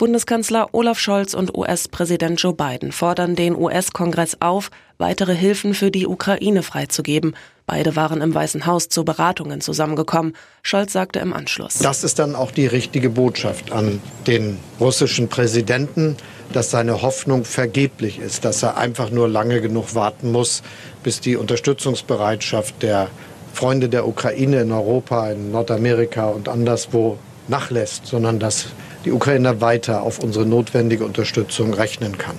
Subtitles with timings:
[0.00, 6.06] Bundeskanzler Olaf Scholz und US-Präsident Joe Biden fordern den US-Kongress auf, weitere Hilfen für die
[6.06, 7.36] Ukraine freizugeben.
[7.66, 10.32] Beide waren im Weißen Haus zu Beratungen zusammengekommen.
[10.62, 11.80] Scholz sagte im Anschluss.
[11.80, 16.16] Das ist dann auch die richtige Botschaft an den russischen Präsidenten,
[16.50, 20.62] dass seine Hoffnung vergeblich ist, dass er einfach nur lange genug warten muss,
[21.02, 23.08] bis die Unterstützungsbereitschaft der
[23.52, 28.68] Freunde der Ukraine in Europa, in Nordamerika und anderswo nachlässt, sondern dass
[29.04, 32.36] die Ukraine weiter auf unsere notwendige Unterstützung rechnen kann.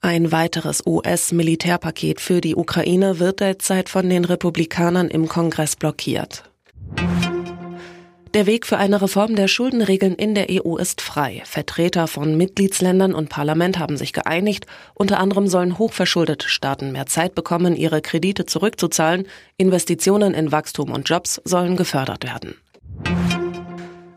[0.00, 6.44] Ein weiteres US-Militärpaket für die Ukraine wird derzeit von den Republikanern im Kongress blockiert.
[8.34, 11.40] Der Weg für eine Reform der Schuldenregeln in der EU ist frei.
[11.44, 14.66] Vertreter von Mitgliedsländern und Parlament haben sich geeinigt.
[14.94, 19.28] Unter anderem sollen hochverschuldete Staaten mehr Zeit bekommen, ihre Kredite zurückzuzahlen.
[19.56, 22.56] Investitionen in Wachstum und Jobs sollen gefördert werden.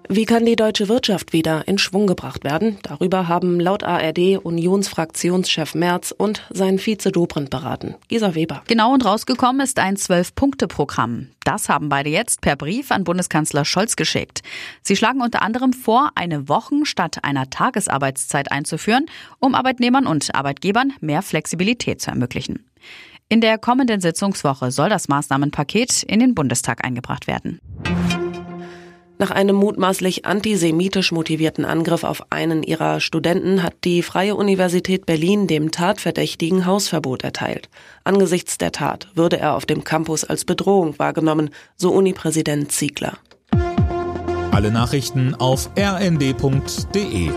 [0.10, 2.78] Wie kann die deutsche Wirtschaft wieder in Schwung gebracht werden?
[2.82, 7.96] Darüber haben laut ARD Unionsfraktionschef Merz und sein Vize Dobrindt beraten.
[8.08, 8.64] Gisa Weber.
[8.68, 11.28] Genau und rausgekommen ist ein Zwölf-Punkte-Programm.
[11.44, 14.44] Das haben beide jetzt per Brief an Bundeskanzler Scholz geschickt.
[14.82, 19.08] Sie schlagen unter anderem vor, eine Wochen statt einer Tagesarbeitszeit einzuführen,
[19.40, 22.66] um Arbeitnehmern und Arbeitgebern mehr Flexibilität zu ermöglichen.
[23.30, 27.60] In der kommenden Sitzungswoche soll das Maßnahmenpaket in den Bundestag eingebracht werden.
[29.20, 35.48] Nach einem mutmaßlich antisemitisch motivierten Angriff auf einen ihrer Studenten hat die Freie Universität Berlin
[35.48, 37.68] dem Tatverdächtigen Hausverbot erteilt.
[38.04, 43.18] Angesichts der Tat würde er auf dem Campus als Bedrohung wahrgenommen, so Unipräsident Ziegler.
[44.52, 47.32] Alle Nachrichten auf rnd.de